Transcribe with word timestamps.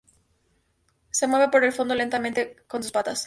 Se 1.11 1.27
mueven 1.27 1.51
por 1.51 1.63
el 1.63 1.73
fondo 1.73 1.93
lentamente 1.93 2.55
con 2.65 2.81
sus 2.81 2.91
patas. 2.91 3.19